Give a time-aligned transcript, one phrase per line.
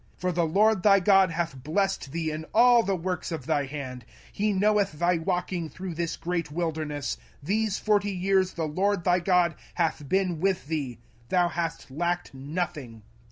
[0.15, 3.67] 05:002:007 For the LORD thy God hath blessed thee in all the works of thy
[3.67, 9.19] hand: he knoweth thy walking through this great wilderness: these forty years the LORD thy
[9.19, 10.97] God hath been with thee;
[11.29, 13.03] thou hast lacked nothing.